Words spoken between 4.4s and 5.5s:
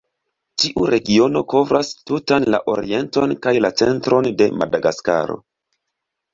de Madagaskaro.